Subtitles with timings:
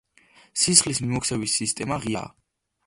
[0.61, 2.35] სისხლის მიმოქცევის სისტემა ღიაა.